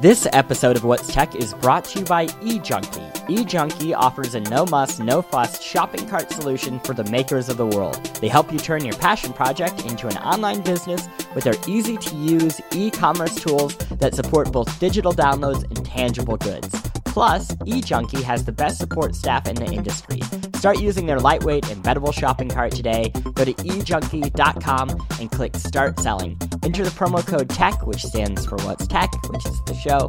This 0.00 0.26
episode 0.32 0.78
of 0.78 0.84
What's 0.84 1.12
Tech 1.12 1.34
is 1.34 1.52
brought 1.52 1.84
to 1.84 1.98
you 1.98 2.04
by 2.06 2.24
eJunkie. 2.24 3.12
eJunkie 3.26 3.94
offers 3.94 4.34
a 4.34 4.40
no 4.40 4.64
muss, 4.64 4.98
no 4.98 5.20
fuss 5.20 5.62
shopping 5.62 6.08
cart 6.08 6.30
solution 6.30 6.80
for 6.80 6.94
the 6.94 7.04
makers 7.10 7.50
of 7.50 7.58
the 7.58 7.66
world. 7.66 8.02
They 8.18 8.28
help 8.28 8.50
you 8.50 8.58
turn 8.58 8.82
your 8.82 8.96
passion 8.96 9.34
project 9.34 9.84
into 9.84 10.08
an 10.08 10.16
online 10.16 10.62
business 10.62 11.06
with 11.34 11.44
their 11.44 11.56
easy 11.66 11.98
to 11.98 12.16
use 12.16 12.62
e 12.72 12.90
commerce 12.90 13.34
tools 13.34 13.76
that 13.98 14.14
support 14.14 14.50
both 14.50 14.80
digital 14.80 15.12
downloads 15.12 15.64
and 15.64 15.84
tangible 15.84 16.38
goods. 16.38 16.80
Plus, 17.04 17.50
eJunkie 17.66 18.22
has 18.22 18.46
the 18.46 18.52
best 18.52 18.78
support 18.78 19.14
staff 19.14 19.46
in 19.46 19.54
the 19.54 19.66
industry. 19.66 20.22
Start 20.60 20.78
using 20.78 21.06
their 21.06 21.18
lightweight, 21.18 21.70
and 21.70 21.82
embeddable 21.82 22.12
shopping 22.12 22.50
cart 22.50 22.72
today. 22.72 23.08
Go 23.32 23.46
to 23.46 23.54
ejunkie.com 23.54 25.06
and 25.18 25.30
click 25.30 25.56
Start 25.56 25.98
Selling. 25.98 26.38
Enter 26.62 26.84
the 26.84 26.90
promo 26.90 27.26
code 27.26 27.48
TECH, 27.48 27.76
which 27.84 28.04
stands 28.04 28.44
for 28.44 28.58
What's 28.58 28.86
Tech, 28.86 29.10
which 29.30 29.46
is 29.46 29.58
the 29.64 29.72
show 29.72 30.06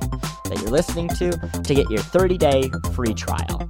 that 0.50 0.60
you're 0.60 0.70
listening 0.70 1.08
to, 1.08 1.32
to 1.32 1.74
get 1.74 1.90
your 1.90 2.02
30 2.02 2.38
day 2.38 2.70
free 2.92 3.14
trial. 3.14 3.66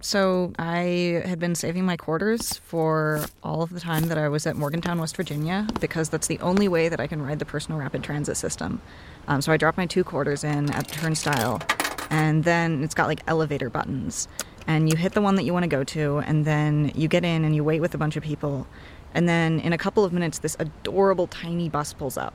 So 0.00 0.52
I 0.58 1.22
had 1.24 1.38
been 1.38 1.54
saving 1.54 1.84
my 1.84 1.96
quarters 1.96 2.56
for 2.56 3.26
all 3.44 3.62
of 3.62 3.70
the 3.70 3.78
time 3.78 4.08
that 4.08 4.18
I 4.18 4.28
was 4.28 4.44
at 4.44 4.56
Morgantown, 4.56 4.98
West 4.98 5.16
Virginia, 5.16 5.68
because 5.78 6.08
that's 6.08 6.26
the 6.26 6.40
only 6.40 6.66
way 6.66 6.88
that 6.88 6.98
I 6.98 7.06
can 7.06 7.22
ride 7.22 7.38
the 7.38 7.44
personal 7.44 7.78
rapid 7.78 8.02
transit 8.02 8.36
system. 8.36 8.82
Um, 9.28 9.40
so 9.40 9.52
I 9.52 9.56
dropped 9.56 9.78
my 9.78 9.86
two 9.86 10.02
quarters 10.02 10.42
in 10.42 10.68
at 10.70 10.88
the 10.88 10.96
turnstile, 10.96 11.62
and 12.10 12.42
then 12.42 12.82
it's 12.82 12.94
got 12.94 13.06
like 13.06 13.20
elevator 13.28 13.70
buttons 13.70 14.26
and 14.66 14.90
you 14.90 14.96
hit 14.96 15.12
the 15.12 15.20
one 15.20 15.34
that 15.36 15.44
you 15.44 15.52
want 15.52 15.64
to 15.64 15.68
go 15.68 15.84
to, 15.84 16.18
and 16.18 16.44
then 16.44 16.92
you 16.94 17.08
get 17.08 17.24
in 17.24 17.44
and 17.44 17.54
you 17.54 17.62
wait 17.64 17.80
with 17.80 17.94
a 17.94 17.98
bunch 17.98 18.16
of 18.16 18.22
people. 18.22 18.66
And 19.14 19.28
then 19.28 19.60
in 19.60 19.72
a 19.72 19.78
couple 19.78 20.04
of 20.04 20.12
minutes, 20.12 20.38
this 20.38 20.56
adorable 20.58 21.26
tiny 21.26 21.68
bus 21.68 21.92
pulls 21.92 22.16
up. 22.16 22.34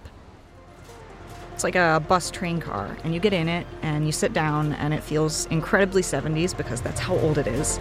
It's 1.54 1.64
like 1.64 1.76
a 1.76 2.04
bus 2.08 2.32
train 2.32 2.62
car, 2.62 2.96
and 3.04 3.14
you 3.14 3.20
get 3.20 3.34
in 3.34 3.50
it 3.50 3.68
and 3.82 4.05
you 4.05 4.12
sit 4.12 4.32
down, 4.32 4.74
and 4.74 4.94
it 4.94 5.04
feels 5.04 5.46
incredibly 5.48 6.02
70s 6.02 6.55
because 6.55 6.82
that's 6.82 6.99
how 6.99 7.18
old 7.18 7.38
it 7.38 7.48
is. 7.48 7.77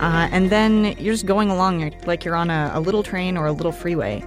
Uh, 0.00 0.28
and 0.32 0.50
then 0.50 0.94
you're 0.98 1.14
just 1.14 1.24
going 1.24 1.50
along 1.50 1.94
like 2.04 2.24
you're 2.24 2.36
on 2.36 2.50
a, 2.50 2.72
a 2.74 2.80
little 2.80 3.02
train 3.02 3.38
or 3.38 3.46
a 3.46 3.52
little 3.52 3.72
freeway. 3.72 4.22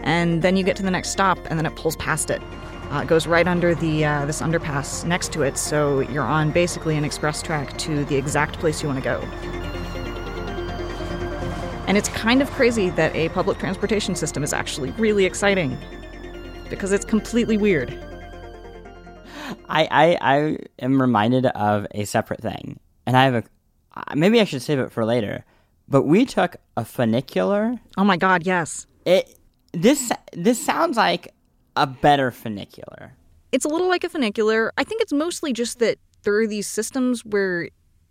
And 0.00 0.42
then 0.42 0.56
you 0.56 0.64
get 0.64 0.74
to 0.76 0.82
the 0.82 0.90
next 0.90 1.10
stop, 1.10 1.38
and 1.50 1.58
then 1.58 1.66
it 1.66 1.76
pulls 1.76 1.94
past 1.96 2.30
it. 2.30 2.42
Uh, 2.90 3.02
it 3.02 3.06
goes 3.06 3.26
right 3.28 3.46
under 3.46 3.74
the 3.74 4.04
uh, 4.04 4.26
this 4.26 4.42
underpass 4.42 5.04
next 5.04 5.32
to 5.32 5.42
it, 5.42 5.56
so 5.56 6.00
you're 6.00 6.24
on 6.24 6.50
basically 6.50 6.96
an 6.96 7.04
express 7.04 7.40
track 7.40 7.78
to 7.78 8.04
the 8.04 8.16
exact 8.16 8.58
place 8.58 8.82
you 8.82 8.88
want 8.88 8.98
to 8.98 9.04
go. 9.04 9.20
And 11.86 11.96
it's 11.96 12.08
kind 12.08 12.42
of 12.42 12.50
crazy 12.50 12.90
that 12.90 13.14
a 13.14 13.28
public 13.30 13.58
transportation 13.58 14.14
system 14.14 14.42
is 14.42 14.52
actually 14.52 14.90
really 14.92 15.24
exciting 15.24 15.78
because 16.68 16.92
it's 16.92 17.04
completely 17.04 17.56
weird. 17.56 17.90
I, 19.68 19.88
I, 19.90 20.18
I 20.20 20.58
am 20.80 21.00
reminded 21.00 21.46
of 21.46 21.86
a 21.92 22.04
separate 22.04 22.40
thing, 22.40 22.80
and 23.06 23.16
I 23.16 23.24
have 23.24 23.34
a 23.34 24.16
maybe 24.16 24.40
I 24.40 24.44
should 24.44 24.62
save 24.62 24.80
it 24.80 24.90
for 24.90 25.04
later. 25.04 25.44
But 25.88 26.04
we 26.04 26.24
took 26.24 26.56
a 26.76 26.84
funicular. 26.84 27.78
Oh 27.96 28.04
my 28.04 28.16
god, 28.16 28.46
yes. 28.46 28.86
It 29.04 29.38
this 29.72 30.10
this 30.32 30.64
sounds 30.64 30.96
like 30.96 31.32
a 31.80 31.86
better 31.86 32.30
funicular. 32.30 33.14
It's 33.52 33.64
a 33.64 33.68
little 33.68 33.88
like 33.88 34.04
a 34.04 34.08
funicular. 34.08 34.70
I 34.76 34.84
think 34.84 35.00
it's 35.00 35.12
mostly 35.12 35.52
just 35.52 35.78
that 35.78 35.98
there 36.22 36.36
are 36.36 36.46
these 36.46 36.66
systems 36.66 37.24
where 37.24 37.70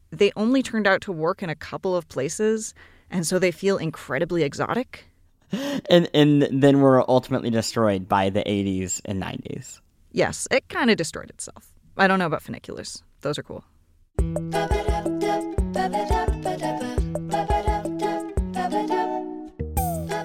they 0.09 0.31
only 0.35 0.63
turned 0.63 0.87
out 0.87 1.01
to 1.01 1.11
work 1.11 1.43
in 1.43 1.49
a 1.49 1.55
couple 1.55 1.95
of 1.95 2.07
places, 2.09 2.73
and 3.11 3.25
so 3.27 3.37
they 3.37 3.51
feel 3.51 3.77
incredibly 3.77 4.43
exotic. 4.43 5.05
And 5.89 6.07
and 6.13 6.47
then 6.51 6.79
were 6.79 7.03
ultimately 7.09 7.49
destroyed 7.49 8.07
by 8.07 8.29
the 8.29 8.41
80s 8.41 9.01
and 9.05 9.19
90s. 9.19 9.79
Yes, 10.11 10.47
it 10.51 10.69
kind 10.69 10.91
of 10.91 10.97
destroyed 10.97 11.31
itself. 11.31 11.73
I 11.97 12.07
don't 12.07 12.19
know 12.19 12.27
about 12.27 12.43
funiculars. 12.43 13.01
Those 13.21 13.39
are 13.39 13.43
cool. 13.43 13.63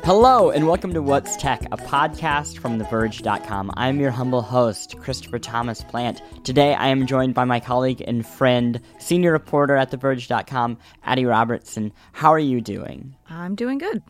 Hello, 0.04 0.50
and 0.50 0.66
welcome 0.66 0.92
to 0.92 1.00
What's 1.00 1.34
Tech, 1.34 1.62
a 1.72 1.78
podcast 1.78 2.58
from 2.58 2.78
TheVerge.com. 2.78 3.70
I'm 3.74 3.98
your 3.98 4.10
humble 4.10 4.42
host, 4.42 4.98
Christopher 4.98 5.38
Thomas 5.38 5.82
Plante. 5.82 6.20
Today, 6.44 6.74
I 6.74 6.88
am 6.88 7.06
joined 7.06 7.32
by 7.32 7.44
my 7.44 7.58
colleague 7.58 8.04
and 8.06 8.26
friend, 8.26 8.82
senior 8.98 9.32
reporter 9.32 9.76
at 9.76 9.90
TheVerge.com, 9.90 10.76
Adi 11.06 11.24
Robertson. 11.24 11.90
How 12.12 12.34
are 12.34 12.38
you 12.38 12.60
doing? 12.60 13.16
I'm 13.30 13.54
doing 13.54 13.78
good. 13.78 14.02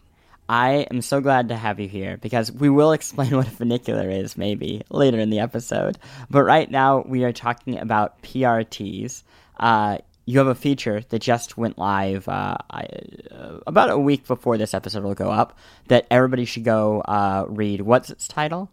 I 0.48 0.88
am 0.90 1.00
so 1.00 1.20
glad 1.20 1.50
to 1.50 1.56
have 1.56 1.78
you 1.78 1.86
here 1.86 2.16
because 2.16 2.50
we 2.50 2.68
will 2.68 2.90
explain 2.90 3.30
what 3.36 3.46
a 3.46 3.52
funicular 3.52 4.10
is 4.10 4.36
maybe 4.36 4.82
later 4.90 5.20
in 5.20 5.30
the 5.30 5.38
episode. 5.38 5.96
But 6.28 6.42
right 6.42 6.68
now, 6.68 7.04
we 7.06 7.22
are 7.22 7.32
talking 7.32 7.78
about 7.78 8.20
PRTs. 8.22 9.22
Uh, 9.60 9.98
you 10.26 10.38
have 10.38 10.46
a 10.46 10.54
feature 10.54 11.02
that 11.08 11.18
just 11.20 11.56
went 11.56 11.78
live 11.78 12.28
uh, 12.28 12.56
I, 12.70 12.88
uh, 13.30 13.58
about 13.66 13.90
a 13.90 13.98
week 13.98 14.26
before 14.26 14.56
this 14.56 14.74
episode 14.74 15.04
will 15.04 15.14
go 15.14 15.30
up 15.30 15.58
that 15.88 16.06
everybody 16.10 16.44
should 16.44 16.64
go 16.64 17.00
uh, 17.02 17.44
read. 17.48 17.82
What's 17.82 18.10
its 18.10 18.26
title? 18.26 18.70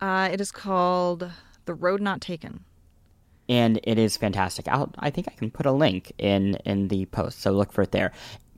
Uh, 0.00 0.28
it 0.32 0.40
is 0.40 0.50
called 0.50 1.30
The 1.66 1.74
Road 1.74 2.00
Not 2.00 2.20
Taken. 2.20 2.64
And 3.48 3.80
it 3.82 3.98
is 3.98 4.16
fantastic. 4.16 4.68
I'll, 4.68 4.92
I 4.98 5.10
think 5.10 5.28
I 5.28 5.32
can 5.32 5.50
put 5.50 5.66
a 5.66 5.72
link 5.72 6.12
in, 6.18 6.56
in 6.64 6.88
the 6.88 7.06
post, 7.06 7.40
so 7.40 7.50
look 7.50 7.72
for 7.72 7.82
it 7.82 7.92
there. 7.92 8.12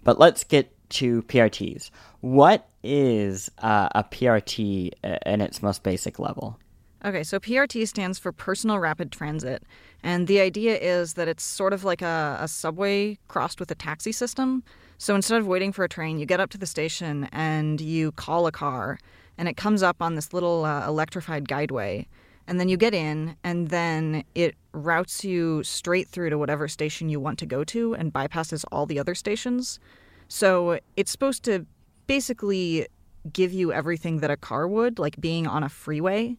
But 0.05 0.19
let's 0.19 0.45
get 0.45 0.71
to 0.91 1.23
PRTs. 1.23 1.91
What 2.21 2.69
is 2.83 3.51
uh, 3.59 3.89
a 3.95 4.05
PRT 4.05 4.93
in 5.25 5.41
its 5.41 5.63
most 5.63 5.83
basic 5.83 6.19
level? 6.19 6.59
Okay, 7.05 7.25
so 7.25 7.41
PRT 7.41 7.89
stands 7.89 8.21
for 8.21 8.31
Personal 8.31 8.79
Rapid 8.79 9.11
Transit. 9.11 9.65
And 10.05 10.29
the 10.29 10.41
idea 10.41 10.79
is 10.79 11.15
that 11.15 11.27
it's 11.27 11.43
sort 11.43 11.73
of 11.73 11.83
like 11.83 12.01
a, 12.01 12.39
a, 12.41 12.47
subway 12.47 13.19
crossed 13.27 13.59
with 13.59 13.73
a 13.73 13.75
taxi 13.75 14.13
system. 14.13 14.63
So 14.99 15.17
instead 15.17 15.41
of 15.41 15.49
waiting 15.49 15.73
for 15.73 15.83
a 15.85 15.89
train, 15.89 16.19
you 16.19 16.27
get 16.27 16.39
up 16.39 16.51
to 16.51 16.59
the 16.59 16.67
station 16.67 17.29
and 17.33 17.81
you 17.81 18.13
call 18.13 18.47
a 18.47 18.53
car, 18.53 19.01
and 19.37 19.49
it 19.49 19.57
comes 19.57 19.83
up 19.83 20.01
on 20.01 20.15
this 20.15 20.33
little 20.33 20.65
uh, 20.65 20.87
electrified 20.87 21.49
guideway. 21.49 22.07
And 22.47 22.61
then 22.61 22.69
you 22.69 22.77
get 22.77 22.95
in, 22.95 23.37
and 23.43 23.69
then 23.69 24.23
it 24.37 24.55
routes 24.73 25.25
you 25.25 25.65
straight 25.65 26.07
through 26.07 26.31
to 26.31 26.39
whatever 26.39 26.69
station 26.69 27.09
you 27.09 27.19
want 27.19 27.41
to 27.41 27.47
go 27.47 27.65
to 27.65 27.95
and 27.95 28.13
bypasses 28.13 28.65
all 28.71 28.87
the 28.87 29.01
other 29.01 29.17
stations. 29.17 29.81
So 30.29 30.79
it's 30.97 31.11
supposed 31.11 31.43
to 31.45 31.67
basically 32.07 32.87
give 33.33 33.53
you 33.53 33.73
everything 33.73 34.19
that 34.19 34.31
a 34.31 34.37
car 34.37 34.69
would, 34.69 35.01
like 35.01 35.21
being 35.21 35.49
on 35.49 35.65
a 35.65 35.69
freeway 35.69 36.37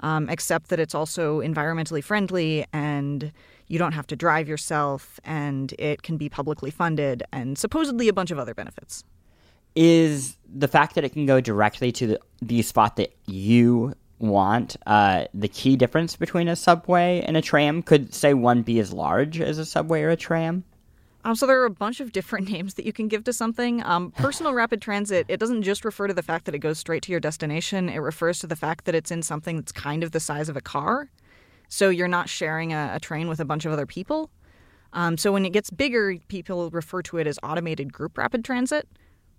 um, 0.00 0.28
except 0.28 0.68
that 0.68 0.80
it's 0.80 0.94
also 0.94 1.40
environmentally 1.40 2.02
friendly 2.02 2.64
and 2.72 3.32
you 3.68 3.78
don't 3.78 3.92
have 3.92 4.06
to 4.08 4.16
drive 4.16 4.48
yourself 4.48 5.18
and 5.24 5.74
it 5.78 6.02
can 6.02 6.16
be 6.16 6.28
publicly 6.28 6.70
funded 6.70 7.22
and 7.32 7.56
supposedly 7.56 8.08
a 8.08 8.12
bunch 8.12 8.30
of 8.30 8.38
other 8.38 8.54
benefits. 8.54 9.04
Is 9.74 10.36
the 10.54 10.68
fact 10.68 10.94
that 10.94 11.04
it 11.04 11.12
can 11.12 11.26
go 11.26 11.40
directly 11.40 11.90
to 11.92 12.06
the, 12.06 12.20
the 12.40 12.62
spot 12.62 12.96
that 12.96 13.12
you 13.26 13.94
want 14.20 14.76
uh, 14.86 15.24
the 15.34 15.48
key 15.48 15.76
difference 15.76 16.16
between 16.16 16.48
a 16.48 16.54
subway 16.54 17.22
and 17.26 17.36
a 17.36 17.42
tram? 17.42 17.82
Could, 17.82 18.14
say, 18.14 18.34
one 18.34 18.62
be 18.62 18.78
as 18.78 18.92
large 18.92 19.40
as 19.40 19.58
a 19.58 19.64
subway 19.64 20.02
or 20.02 20.10
a 20.10 20.16
tram? 20.16 20.64
Um, 21.24 21.34
so 21.34 21.46
there 21.46 21.60
are 21.60 21.64
a 21.64 21.70
bunch 21.70 22.00
of 22.00 22.12
different 22.12 22.48
names 22.50 22.74
that 22.74 22.86
you 22.86 22.92
can 22.92 23.08
give 23.08 23.24
to 23.24 23.32
something. 23.32 23.82
Um, 23.84 24.10
personal 24.12 24.52
rapid 24.52 24.80
transit, 24.80 25.26
it 25.28 25.40
doesn't 25.40 25.62
just 25.62 25.84
refer 25.84 26.06
to 26.06 26.14
the 26.14 26.22
fact 26.22 26.44
that 26.44 26.54
it 26.54 26.58
goes 26.58 26.78
straight 26.78 27.02
to 27.04 27.10
your 27.10 27.20
destination. 27.20 27.88
It 27.88 27.98
refers 27.98 28.38
to 28.40 28.46
the 28.46 28.56
fact 28.56 28.84
that 28.84 28.94
it's 28.94 29.10
in 29.10 29.22
something 29.22 29.56
that's 29.56 29.72
kind 29.72 30.04
of 30.04 30.12
the 30.12 30.20
size 30.20 30.48
of 30.48 30.56
a 30.56 30.60
car. 30.60 31.10
So 31.68 31.88
you're 31.88 32.08
not 32.08 32.28
sharing 32.28 32.72
a, 32.72 32.92
a 32.94 33.00
train 33.00 33.28
with 33.28 33.40
a 33.40 33.44
bunch 33.44 33.64
of 33.64 33.72
other 33.72 33.86
people. 33.86 34.30
Um, 34.92 35.16
so 35.18 35.32
when 35.32 35.44
it 35.44 35.52
gets 35.52 35.70
bigger, 35.70 36.16
people 36.28 36.70
refer 36.70 37.02
to 37.02 37.18
it 37.18 37.26
as 37.26 37.38
automated 37.42 37.92
group 37.92 38.16
rapid 38.16 38.44
transit, 38.44 38.88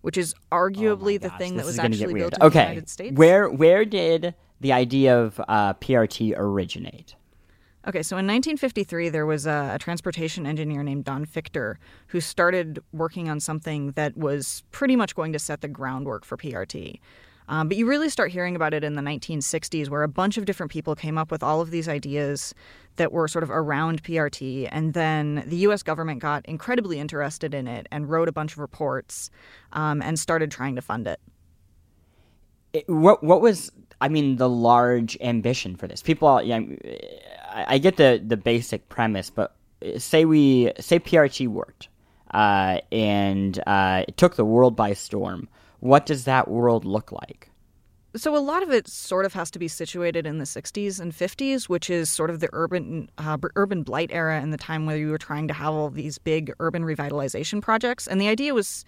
which 0.01 0.17
is 0.17 0.35
arguably 0.51 1.15
oh 1.15 1.29
the 1.29 1.29
thing 1.37 1.55
that 1.57 1.65
was 1.65 1.79
actually 1.79 2.13
built 2.13 2.37
in 2.37 2.43
okay. 2.43 2.59
the 2.59 2.69
United 2.69 2.89
States. 2.89 3.15
Where 3.15 3.49
where 3.49 3.85
did 3.85 4.35
the 4.59 4.73
idea 4.73 5.17
of 5.17 5.39
uh, 5.47 5.73
PRT 5.75 6.33
originate? 6.35 7.15
Okay, 7.87 8.01
so 8.01 8.15
in 8.15 8.25
1953, 8.25 9.09
there 9.09 9.27
was 9.27 9.45
a, 9.45 9.73
a, 9.75 9.79
transportation 9.79 10.47
engineer 10.47 10.81
named 10.81 11.05
Donn 11.05 11.23
Fichter 11.23 11.75
who 12.07 12.19
started 12.19 12.79
working 12.91 13.29
on 13.29 13.39
something 13.39 13.91
that 13.91 14.17
was 14.17 14.63
pretty 14.71 14.95
much 14.95 15.13
going 15.13 15.31
to 15.33 15.39
set 15.39 15.61
the 15.61 15.67
groundwork 15.67 16.25
for 16.25 16.35
PRT. 16.35 16.99
Um, 17.47 17.67
but 17.67 17.77
you 17.77 17.85
really 17.85 18.09
start 18.09 18.31
hearing 18.31 18.55
about 18.55 18.73
it 18.73 18.83
in 18.83 18.95
the 18.95 19.03
1960s, 19.03 19.87
where 19.87 20.01
a 20.01 20.07
bunch 20.07 20.37
of 20.37 20.45
different 20.45 20.71
people 20.71 20.95
came 20.95 21.15
up 21.15 21.29
with 21.29 21.43
all 21.43 21.61
of 21.61 21.69
these 21.69 21.87
ideas 21.87 22.55
that 22.95 23.11
were 23.11 23.27
sort 23.27 23.43
of 23.43 23.51
around 23.51 24.01
PRT. 24.01 24.67
And 24.71 24.95
then 24.95 25.43
the 25.45 25.57
US 25.57 25.83
government 25.83 26.21
got 26.21 26.43
incredibly 26.47 26.99
interested 26.99 27.53
in 27.53 27.67
it 27.67 27.87
and 27.91 28.09
wrote 28.09 28.27
a 28.27 28.31
bunch 28.31 28.53
of 28.53 28.57
reports 28.59 29.29
um, 29.73 30.01
and 30.01 30.17
started 30.17 30.49
trying 30.49 30.75
to 30.75 30.81
fund 30.81 31.05
it. 31.05 31.19
it. 32.73 32.89
What, 32.89 33.23
what 33.23 33.41
was, 33.41 33.71
I 34.01 34.09
mean, 34.09 34.35
the 34.35 34.49
large 34.49 35.17
ambition 35.21 35.75
for 35.75 35.87
this? 35.87 36.01
People, 36.01 36.27
I, 36.27 37.77
get 37.77 37.97
the 37.97 38.21
the 38.25 38.37
basic 38.37 38.89
premise, 38.89 39.29
but 39.29 39.55
say 39.97 40.25
we 40.25 40.71
say 40.79 40.99
PRT 40.99 41.47
worked 41.47 41.89
uh, 42.35 42.81
and 42.91 43.61
uh, 43.65 44.03
it 44.07 44.17
took 44.17 44.35
the 44.35 44.45
world 44.45 44.75
by 44.75 44.93
storm. 44.93 45.47
What 45.79 46.05
does 46.05 46.25
that 46.25 46.47
world 46.49 46.83
look 46.83 47.11
like? 47.11 47.49
So 48.15 48.35
a 48.35 48.39
lot 48.39 48.63
of 48.63 48.71
it 48.71 48.87
sort 48.87 49.25
of 49.25 49.33
has 49.33 49.51
to 49.51 49.59
be 49.59 49.67
situated 49.67 50.25
in 50.25 50.37
the 50.37 50.45
60s 50.45 50.99
and 51.01 51.11
50s, 51.11 51.67
which 51.67 51.89
is 51.89 52.09
sort 52.09 52.29
of 52.29 52.39
the 52.39 52.49
urban 52.53 53.09
uh, 53.17 53.37
urban 53.55 53.83
blight 53.83 54.09
era 54.11 54.39
and 54.39 54.53
the 54.53 54.57
time 54.57 54.85
where 54.85 54.97
you 54.97 55.09
were 55.09 55.17
trying 55.17 55.47
to 55.49 55.53
have 55.53 55.73
all 55.73 55.89
these 55.89 56.17
big 56.17 56.53
urban 56.59 56.83
revitalization 56.83 57.61
projects. 57.61 58.07
And 58.07 58.19
the 58.19 58.29
idea 58.29 58.53
was 58.53 58.85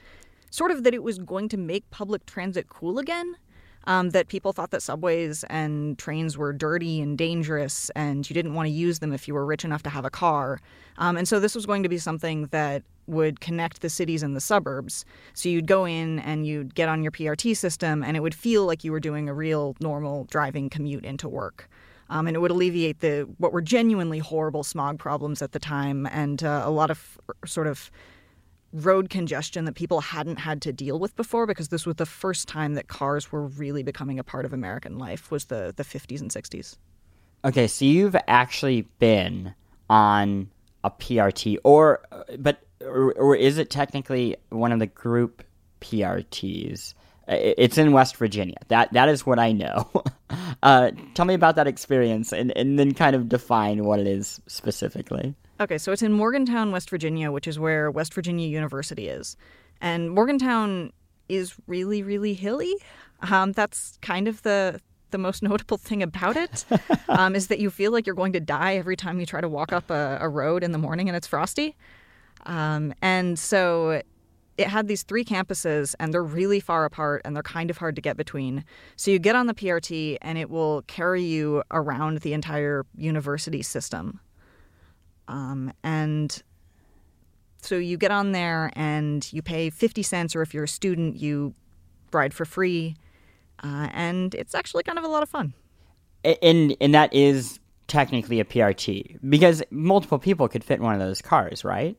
sort 0.50 0.72
of 0.72 0.84
that 0.84 0.94
it 0.94 1.04
was 1.04 1.18
going 1.20 1.50
to 1.50 1.58
make 1.58 1.90
public 1.90 2.26
transit 2.26 2.70
cool 2.70 3.00
again. 3.00 3.36
Um, 3.88 4.10
that 4.10 4.28
people 4.28 4.52
thought 4.52 4.72
that 4.72 4.84
subways 4.84 5.46
and 5.46 5.98
trains 5.98 6.38
were 6.38 6.52
dirty 6.52 7.02
and 7.02 7.18
dangerous, 7.18 7.90
and 7.96 8.30
you 8.30 8.34
didn't 8.34 8.54
want 8.54 8.68
to 8.68 8.72
use 8.72 9.00
them 9.00 9.14
if 9.14 9.28
you 9.28 9.34
were 9.34 9.46
rich 9.46 9.64
enough 9.64 9.82
to 9.84 9.90
have 9.90 10.04
a 10.04 10.10
car. 10.10 10.60
Um, 10.98 11.16
and 11.16 11.26
so 11.26 11.40
this 11.40 11.56
was 11.56 11.66
going 11.66 11.84
to 11.84 11.90
be 11.90 11.98
something 11.98 12.48
that 12.48 12.84
would 13.08 13.40
connect 13.40 13.82
the 13.82 13.90
cities 13.90 14.24
and 14.24 14.36
the 14.36 14.42
suburbs. 14.42 15.06
So 15.34 15.48
you'd 15.50 15.68
go 15.68 15.86
in 15.86 16.20
and 16.20 16.46
you'd 16.46 16.76
get 16.76 16.90
on 16.90 17.02
your 17.02 17.12
PRT 17.12 17.56
system, 17.56 18.04
and 18.04 18.18
it 18.18 18.20
would 18.20 18.36
feel 18.36 18.66
like 18.66 18.84
you 18.84 18.92
were 18.92 19.00
doing 19.00 19.30
a 19.30 19.34
real 19.34 19.76
normal 19.80 20.26
driving 20.26 20.70
commute 20.70 21.06
into 21.06 21.30
work. 21.30 21.70
Um, 22.10 22.28
and 22.28 22.36
it 22.36 22.40
would 22.40 22.52
alleviate 22.52 23.00
the 23.00 23.28
what 23.38 23.52
were 23.52 23.62
genuinely 23.62 24.20
horrible 24.20 24.64
smog 24.64 25.00
problems 25.00 25.42
at 25.42 25.52
the 25.52 25.60
time, 25.60 26.06
and 26.08 26.44
uh, 26.44 26.64
a 26.66 26.72
lot 26.72 26.90
of 26.92 27.18
sort 27.46 27.68
of 27.68 27.92
road 28.74 29.10
congestion 29.10 29.66
that 29.66 29.76
people 29.76 30.02
hadn't 30.02 30.38
had 30.38 30.62
to 30.62 30.74
deal 30.74 31.00
with 31.00 31.16
before 31.16 31.46
because 31.46 31.70
this 31.70 31.86
was 31.86 31.96
the 31.96 32.06
first 32.06 32.48
time 32.48 32.74
that 32.74 32.88
cars 32.88 33.32
were 33.32 33.46
really 33.46 33.84
becoming 33.84 34.20
a 34.20 34.24
part 34.24 34.46
of 34.46 34.54
American 34.54 34.98
life 34.98 35.32
was 35.32 35.46
the 35.46 35.74
the 35.76 35.84
50s 35.84 36.22
and 36.22 36.32
60s. 36.32 36.76
Okay, 37.46 37.68
so 37.68 37.86
you've 37.86 38.16
actually 38.28 38.82
been 39.00 39.54
on 39.90 40.50
a 40.84 40.92
PRT 40.92 41.58
or 41.64 42.02
but 42.40 42.60
or, 42.82 43.14
or 43.14 43.36
is 43.36 43.58
it 43.58 43.70
technically 43.70 44.36
one 44.50 44.72
of 44.72 44.80
the 44.80 44.88
group 44.88 45.44
PRTs? 45.82 46.94
It's 47.28 47.78
in 47.78 47.92
West 47.92 48.16
Virginia. 48.16 48.58
That 48.70 48.94
that 48.94 49.10
is 49.10 49.26
what 49.26 49.40
I 49.40 49.52
know. 49.52 49.90
uh, 50.64 50.92
tell 51.14 51.26
me 51.26 51.34
about 51.34 51.56
that 51.56 51.68
experience 51.68 52.32
and, 52.32 52.56
and 52.56 52.80
then 52.80 52.94
kind 52.94 53.16
of 53.16 53.28
define 53.28 53.84
what 53.84 54.00
it 54.00 54.08
is 54.08 54.42
specifically. 54.48 55.36
Okay, 55.60 55.78
so 55.78 55.92
it's 55.92 56.04
in 56.04 56.14
Morgantown, 56.14 56.72
West 56.72 56.90
Virginia, 56.90 57.32
which 57.32 57.48
is 57.48 57.58
where 57.58 57.90
West 57.90 58.14
Virginia 58.14 58.48
University 58.48 59.08
is. 59.08 59.36
And 59.82 60.12
Morgantown 60.12 60.92
is 61.30 61.56
really, 61.66 62.04
really 62.04 62.34
hilly. 62.34 62.76
Um, 63.22 63.52
that's 63.54 63.98
kind 64.02 64.28
of 64.28 64.44
the 64.44 64.80
the 65.10 65.18
most 65.18 65.42
notable 65.50 65.78
thing 65.78 66.04
about 66.04 66.36
it 66.36 66.66
um, 67.08 67.34
is 67.34 67.48
that 67.48 67.60
you 67.60 67.70
feel 67.70 67.92
like 67.92 68.06
you're 68.06 68.16
going 68.16 68.34
to 68.34 68.40
die 68.40 68.76
every 68.76 68.98
time 68.98 69.20
you 69.20 69.26
try 69.26 69.42
to 69.42 69.50
walk 69.50 69.72
up 69.72 69.90
a, 69.90 70.18
a 70.20 70.30
road 70.30 70.64
in 70.64 70.74
the 70.74 70.78
morning 70.78 71.08
and 71.08 71.16
it's 71.16 71.28
frosty. 71.28 71.76
Um, 72.46 72.94
and 73.02 73.40
so 73.40 74.02
it 74.58 74.68
had 74.68 74.88
these 74.88 75.04
three 75.04 75.24
campuses 75.24 75.96
and 76.00 76.14
they're 76.14 76.24
really 76.24 76.60
far 76.60 76.84
apart 76.86 77.22
and 77.24 77.36
they're 77.36 77.44
kind 77.44 77.70
of 77.70 77.78
hard 77.78 77.96
to 77.96 78.02
get 78.02 78.18
between. 78.18 78.66
So 78.96 79.10
you 79.12 79.18
get 79.18 79.36
on 79.36 79.48
the 79.48 79.54
PRT 79.54 80.18
and 80.22 80.38
it 80.38 80.50
will 80.50 80.82
carry 80.84 81.24
you 81.24 81.64
around 81.72 82.20
the 82.20 82.34
entire 82.34 82.86
university 82.96 83.62
system. 83.62 84.20
Um, 85.28 85.74
and 85.84 86.42
so 87.62 87.76
you 87.76 87.98
get 87.98 88.12
on 88.12 88.32
there 88.32 88.72
and 88.76 89.28
you 89.34 89.42
pay 89.42 89.70
50 89.70 90.04
cents, 90.04 90.36
or 90.36 90.42
if 90.42 90.54
you're 90.54 90.64
a 90.64 90.68
student, 90.68 91.18
you 91.18 91.54
ride 92.12 92.34
for 92.34 92.46
free. 92.46 92.96
Uh, 93.64 93.90
and 93.92 94.36
it's 94.36 94.56
actually 94.56 94.84
kind 94.84 94.98
of 94.98 95.04
a 95.04 95.08
lot 95.08 95.24
of 95.24 95.30
fun. 95.30 95.54
And, 96.42 96.76
and 96.80 96.94
that 96.94 97.14
is 97.14 97.60
technically 97.88 98.40
a 98.40 98.46
PRT 98.46 99.18
because 99.30 99.64
multiple 99.72 100.20
people 100.20 100.48
could 100.48 100.64
fit 100.64 100.80
in 100.80 100.84
one 100.84 100.94
of 100.94 101.00
those 101.00 101.22
cars, 101.22 101.64
right? 101.64 101.98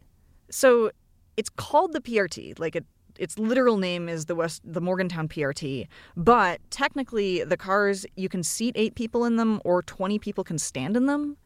So 0.51 0.91
it's 1.37 1.49
called 1.49 1.93
the 1.93 2.01
PRT. 2.01 2.59
Like 2.59 2.77
it, 2.77 2.85
its 3.19 3.39
literal 3.39 3.79
name 3.79 4.09
is 4.09 4.27
the 4.27 4.35
West, 4.35 4.63
the 4.65 4.81
Morgantown 4.81 5.29
PRT. 5.29 5.89
But 6.17 6.61
technically, 6.71 7.45
the 7.45 7.57
cars 7.57 8.07
you 8.17 8.29
can 8.29 8.43
seat 8.43 8.75
eight 8.77 8.95
people 8.95 9.25
in 9.25 9.37
them, 9.37 9.61
or 9.65 9.83
twenty 9.83 10.19
people 10.19 10.45
can 10.45 10.59
stand 10.59 10.97
in 10.97 11.07
them. 11.07 11.37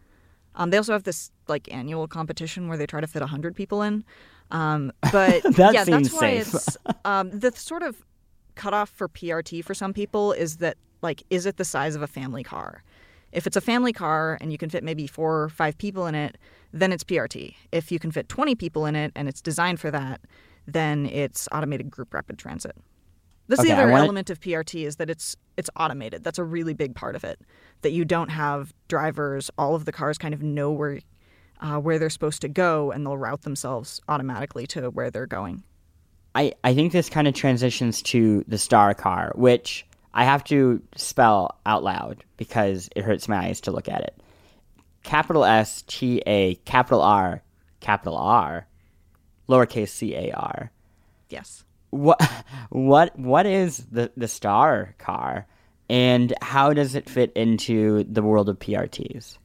Um, 0.55 0.71
they 0.71 0.77
also 0.77 0.93
have 0.93 1.05
this 1.05 1.31
like 1.49 1.73
annual 1.73 2.07
competition 2.07 2.69
where 2.69 2.77
they 2.77 2.87
try 2.87 3.01
to 3.01 3.07
fit 3.07 3.23
hundred 3.23 3.57
people 3.57 3.83
in. 3.83 4.05
Um, 4.51 4.93
but 5.11 5.43
that 5.57 5.75
yeah, 5.75 5.85
seems 5.85 6.11
that's 6.11 6.15
why 6.15 6.43
safe. 6.43 6.55
it's 6.55 6.77
um, 7.05 7.31
the 7.31 7.53
sort 7.53 7.83
of 7.83 8.05
cutoff 8.55 8.91
for 8.91 9.09
PRT 9.09 9.65
for 9.65 9.75
some 9.75 9.93
people 9.95 10.33
is 10.33 10.59
that 10.59 10.77
like 11.01 11.23
is 11.31 11.47
it 11.47 11.57
the 11.57 11.65
size 11.65 11.95
of 11.95 12.03
a 12.03 12.07
family 12.07 12.43
car? 12.43 12.83
If 13.33 13.47
it's 13.47 13.57
a 13.57 13.63
family 13.63 13.95
car 13.95 14.37
and 14.41 14.53
you 14.53 14.59
can 14.59 14.69
fit 14.69 14.85
maybe 14.85 15.07
four 15.07 15.45
or 15.45 15.49
five 15.49 15.79
people 15.79 16.07
in 16.07 16.15
it, 16.15 16.37
then 16.73 16.93
it's 16.93 17.03
PRT. 17.03 17.55
If 17.73 17.91
you 17.91 17.99
can 17.99 18.11
fit 18.11 18.29
20 18.29 18.55
people 18.55 18.85
in 18.85 18.95
it 18.95 19.11
and 19.17 19.27
it's 19.27 19.41
designed 19.41 19.81
for 19.81 19.91
that, 19.91 20.21
then 20.67 21.07
it's 21.07 21.49
automated 21.51 21.91
group 21.91 22.13
rapid 22.13 22.39
transit. 22.39 22.77
This 23.53 23.59
is 23.59 23.67
Okay, 23.67 23.75
the 23.75 23.83
other 23.83 23.93
wanna- 23.93 24.05
element 24.05 24.31
of 24.31 24.41
PRT 24.41 24.87
is 24.87 24.97
that 24.97 25.11
it's 25.11 25.37
it's 25.59 25.69
automated. 25.77 26.25
That's 26.25 26.39
a 26.39 26.45
really 26.45 26.73
big 26.73 26.95
part 26.95 27.15
of 27.15 27.23
it. 27.23 27.39
That 27.83 27.93
you 27.93 28.07
don't 28.07 28.31
have 28.31 28.73
drivers. 28.89 29.51
All 29.59 29.75
of 29.75 29.85
the 29.85 29.93
cars 29.93 30.17
kind 30.17 30.33
of 30.33 30.43
know 30.43 30.71
where 30.73 31.01
uh, 31.61 31.79
where 31.79 31.99
they're 31.99 32.09
supposed 32.09 32.41
to 32.41 32.49
go, 32.49 32.91
and 32.91 33.05
they'll 33.05 33.19
route 33.19 33.43
themselves 33.43 34.01
automatically 34.09 34.67
to 34.69 34.89
where 34.89 35.11
they're 35.11 35.27
going. 35.27 35.65
I, 36.35 36.55
I 36.65 36.75
think 36.75 36.93
this 36.93 37.11
kind 37.11 37.29
of 37.29 37.35
transitions 37.35 38.01
to 38.05 38.43
the 38.49 38.57
StaRRcar, 38.57 39.37
which 39.37 39.85
I 40.15 40.25
have 40.25 40.43
to 40.45 40.81
spell 40.97 41.59
out 41.67 41.85
loud 41.85 42.25
because 42.39 42.89
it 42.97 43.05
hurts 43.05 43.29
my 43.29 43.37
eyes 43.49 43.61
to 43.61 43.71
look 43.71 43.87
at 43.87 44.01
it. 44.01 44.19
Capital 45.03 45.45
S 45.45 45.85
T 45.87 46.23
A 46.27 46.55
capital 46.65 47.03
R 47.03 47.43
capital 47.81 48.17
R 48.17 48.67
lowercase 49.47 49.91
c 49.91 50.15
a 50.15 50.33
r. 50.33 50.71
Yes. 51.29 51.65
What 51.93 52.21
what 52.71 53.19
what 53.19 53.45
is 53.47 53.87
the 53.93 54.11
the 54.17 54.27
StaRRcar 54.27 55.45
and 55.91 56.33
how 56.41 56.73
does 56.73 56.95
it 56.95 57.09
fit 57.09 57.33
into 57.35 58.05
the 58.05 58.23
world 58.23 58.49
of 58.49 58.59
PRTs? 58.59 59.37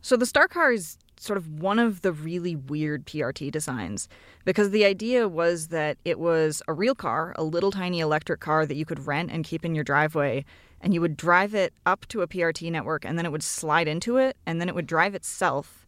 So 0.00 0.16
the 0.16 0.24
StaRRcar 0.24 0.74
is 0.74 0.96
sort 1.20 1.36
of 1.36 1.60
one 1.60 1.78
of 1.78 2.00
the 2.00 2.12
really 2.12 2.56
weird 2.56 3.06
PRT 3.06 3.50
designs 3.50 4.08
because 4.46 4.70
the 4.70 4.84
idea 4.84 5.28
was 5.28 5.68
that 5.68 5.98
it 6.06 6.18
was 6.18 6.62
a 6.68 6.72
real 6.72 6.94
car, 6.94 7.34
a 7.36 7.44
little 7.44 7.70
tiny 7.70 8.00
electric 8.00 8.40
car 8.40 8.64
that 8.66 8.76
you 8.76 8.86
could 8.86 9.06
rent 9.06 9.30
and 9.30 9.44
keep 9.44 9.64
in 9.64 9.74
your 9.74 9.84
driveway, 9.84 10.44
and 10.80 10.94
you 10.94 11.00
would 11.02 11.16
drive 11.18 11.54
it 11.54 11.74
up 11.84 12.06
to 12.08 12.22
a 12.22 12.26
PRT 12.26 12.70
network 12.70 13.04
and 13.04 13.18
then 13.18 13.26
it 13.26 13.32
would 13.32 13.42
slide 13.42 13.88
into 13.88 14.16
it 14.16 14.36
and 14.46 14.58
then 14.58 14.68
it 14.68 14.74
would 14.74 14.86
drive 14.86 15.14
itself 15.14 15.83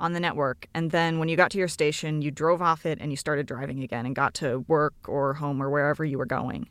on 0.00 0.12
the 0.12 0.20
network 0.20 0.66
and 0.74 0.90
then 0.90 1.18
when 1.18 1.28
you 1.28 1.36
got 1.36 1.50
to 1.50 1.58
your 1.58 1.68
station 1.68 2.22
you 2.22 2.30
drove 2.30 2.60
off 2.62 2.84
it 2.86 2.98
and 3.00 3.10
you 3.12 3.16
started 3.16 3.46
driving 3.46 3.82
again 3.82 4.06
and 4.06 4.16
got 4.16 4.34
to 4.34 4.64
work 4.66 4.94
or 5.06 5.34
home 5.34 5.62
or 5.62 5.70
wherever 5.70 6.04
you 6.04 6.18
were 6.18 6.26
going. 6.26 6.68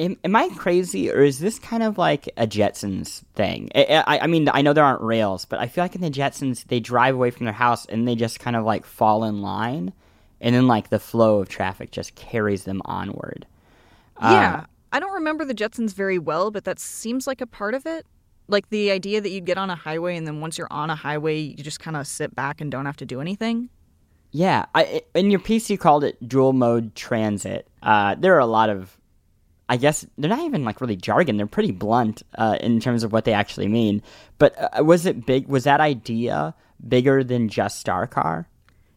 Am, 0.00 0.16
am 0.22 0.36
I 0.36 0.48
crazy, 0.50 1.10
or 1.10 1.22
is 1.22 1.40
this 1.40 1.58
kind 1.58 1.82
of 1.82 1.98
like 1.98 2.28
a 2.36 2.46
Jetsons 2.46 3.24
thing? 3.34 3.68
I, 3.74 4.04
I, 4.06 4.18
I 4.20 4.26
mean, 4.28 4.48
I 4.52 4.62
know 4.62 4.72
there 4.72 4.84
aren't 4.84 5.02
rails, 5.02 5.44
but 5.44 5.58
I 5.58 5.66
feel 5.66 5.82
like 5.82 5.96
in 5.96 6.02
the 6.02 6.10
Jetsons, 6.10 6.64
they 6.66 6.78
drive 6.78 7.16
away 7.16 7.32
from 7.32 7.46
their 7.46 7.52
house 7.52 7.84
and 7.86 8.06
they 8.06 8.14
just 8.14 8.38
kind 8.38 8.54
of 8.54 8.64
like 8.64 8.84
fall 8.86 9.24
in 9.24 9.42
line, 9.42 9.92
and 10.40 10.54
then 10.54 10.68
like 10.68 10.90
the 10.90 11.00
flow 11.00 11.40
of 11.40 11.48
traffic 11.48 11.90
just 11.90 12.14
carries 12.14 12.62
them 12.62 12.80
onward. 12.84 13.44
Uh, 14.16 14.30
Yeah. 14.30 14.66
I 14.92 15.00
don't 15.00 15.14
remember 15.14 15.44
the 15.44 15.52
Jetsons 15.54 15.94
very 15.94 16.18
well, 16.18 16.52
but 16.52 16.62
that 16.64 16.78
seems 16.78 17.26
like 17.26 17.40
a 17.40 17.46
part 17.46 17.74
of 17.74 17.84
it. 17.84 18.06
Like 18.48 18.68
the 18.70 18.90
idea 18.90 19.20
that 19.20 19.30
you'd 19.30 19.44
get 19.44 19.58
on 19.58 19.70
a 19.70 19.76
highway 19.76 20.16
and 20.16 20.26
then 20.26 20.40
once 20.40 20.58
you're 20.58 20.72
on 20.72 20.90
a 20.90 20.96
highway, 20.96 21.38
you 21.38 21.56
just 21.56 21.80
kind 21.80 21.96
of 21.96 22.06
sit 22.06 22.34
back 22.34 22.60
and 22.60 22.70
don't 22.70 22.86
have 22.86 22.96
to 22.96 23.06
do 23.06 23.20
anything. 23.20 23.68
Yeah, 24.30 24.66
I, 24.74 25.02
in 25.14 25.30
your 25.30 25.40
piece, 25.40 25.70
you 25.70 25.78
called 25.78 26.04
it 26.04 26.26
dual 26.26 26.52
mode 26.52 26.94
transit. 26.94 27.66
Uh, 27.82 28.14
there 28.18 28.34
are 28.34 28.40
a 28.40 28.46
lot 28.46 28.68
of, 28.68 28.98
I 29.68 29.76
guess 29.76 30.06
they're 30.18 30.28
not 30.28 30.40
even 30.40 30.64
like 30.64 30.80
really 30.80 30.96
jargon. 30.96 31.36
They're 31.36 31.46
pretty 31.46 31.72
blunt 31.72 32.22
uh, 32.36 32.58
in 32.60 32.80
terms 32.80 33.04
of 33.04 33.12
what 33.12 33.24
they 33.24 33.32
actually 33.32 33.68
mean. 33.68 34.02
But 34.38 34.78
uh, 34.78 34.84
was 34.84 35.06
it 35.06 35.24
big? 35.24 35.46
Was 35.48 35.64
that 35.64 35.80
idea 35.80 36.54
bigger 36.86 37.24
than 37.24 37.48
just 37.48 37.84
StaRRcar? 37.84 38.46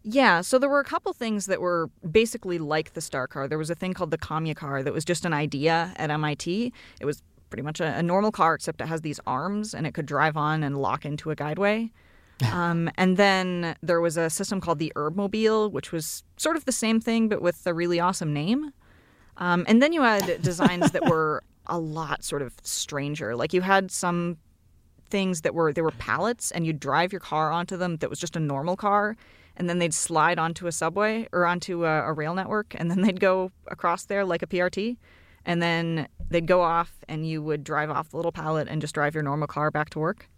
Yeah, 0.04 0.42
so 0.42 0.58
there 0.58 0.70
were 0.70 0.80
a 0.80 0.86
couple 0.86 1.14
things 1.14 1.46
that 1.46 1.62
were 1.62 1.90
basically 2.10 2.58
like 2.58 2.94
the 2.94 3.02
StaRRcar. 3.02 3.48
There 3.48 3.58
was 3.58 3.70
a 3.70 3.76
thing 3.76 3.94
called 3.94 4.12
the 4.12 4.18
Commu 4.18 4.56
Car 4.56 4.82
that 4.82 4.94
was 4.94 5.06
just 5.06 5.26
an 5.26 5.34
idea 5.34 5.94
at 5.96 6.10
MIT. 6.10 6.74
It 7.00 7.06
was 7.06 7.22
pretty 7.52 7.62
much 7.62 7.80
a, 7.80 7.98
a 7.98 8.02
normal 8.02 8.32
car, 8.32 8.56
except 8.56 8.82
it 8.82 8.88
has 8.88 9.02
these 9.02 9.20
arms 9.28 9.76
and 9.76 9.86
it 9.86 9.94
could 9.94 10.08
drive 10.08 10.36
on 10.36 10.64
and 10.64 10.82
lock 10.82 11.06
into 11.06 11.30
a 11.30 11.36
guideway. 11.36 11.92
Um, 12.52 12.90
and 12.96 13.18
then 13.18 13.76
there 13.84 14.02
was 14.02 14.18
a 14.18 14.28
system 14.28 14.62
called 14.62 14.80
the 14.80 14.92
Herbmobile, 14.96 15.72
which 15.72 15.92
was 15.92 16.24
sort 16.38 16.58
of 16.58 16.66
the 16.66 16.72
same 16.72 17.00
thing 17.00 17.28
but 17.28 17.40
with 17.40 17.68
a 17.68 17.74
really 17.76 18.00
awesome 18.00 18.34
name. 18.34 18.74
Um, 19.38 19.64
and 19.68 19.80
then 19.80 19.94
you 19.94 20.02
had 20.02 20.42
designs 20.42 20.90
that 20.90 21.06
were 21.06 21.44
a 21.68 21.78
lot 21.78 22.24
sort 22.24 22.42
of 22.42 22.56
stranger. 22.64 23.36
Like 23.36 23.54
you 23.54 23.62
had 23.62 23.92
some 23.92 24.38
things 25.12 25.42
that 25.42 25.54
were 25.54 25.72
they 25.74 25.82
were 25.82 25.92
pallets, 25.92 26.52
and 26.52 26.66
you'd 26.66 26.80
drive 26.80 27.12
your 27.12 27.20
car 27.20 27.52
onto 27.52 27.78
them. 27.78 27.98
That 27.98 28.10
was 28.10 28.20
just 28.20 28.36
a 28.36 28.40
normal 28.40 28.76
car, 28.76 29.16
and 29.58 29.70
then 29.70 29.78
they'd 29.78 29.94
slide 29.94 30.40
onto 30.40 30.68
a 30.68 30.72
subway 30.72 31.28
or 31.32 31.46
onto 31.46 31.86
a, 31.86 32.06
a 32.06 32.14
rail 32.14 32.34
network, 32.34 32.76
and 32.78 32.90
then 32.90 33.02
they'd 33.02 33.20
go 33.20 33.52
across 33.68 34.06
there 34.06 34.26
like 34.26 34.42
a 34.42 34.48
PRT, 34.48 34.98
and 35.46 35.62
then 35.62 36.08
they'd 36.30 36.48
go 36.48 36.62
off, 36.62 36.94
and 37.08 37.28
you 37.28 37.42
would 37.42 37.64
drive 37.64 37.90
off 37.90 38.10
the 38.10 38.18
little 38.18 38.32
pallet 38.32 38.68
and 38.68 38.82
just 38.82 38.94
drive 38.94 39.14
your 39.14 39.24
normal 39.24 39.48
car 39.48 39.72
back 39.72 39.90
to 39.92 40.00
work. 40.00 40.30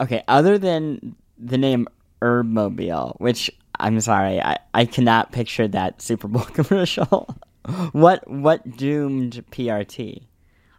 Okay, 0.00 0.22
other 0.28 0.58
than 0.58 1.16
the 1.38 1.58
name 1.58 1.86
Herbmobile, 2.22 3.20
which 3.20 3.50
I'm 3.78 4.00
sorry, 4.00 4.40
I, 4.40 4.58
I 4.74 4.84
cannot 4.84 5.32
picture 5.32 5.68
that 5.68 6.02
Super 6.02 6.28
Bowl 6.28 6.42
commercial. 6.54 7.36
what 7.92 8.28
what 8.30 8.76
doomed 8.76 9.44
PRT? 9.50 10.22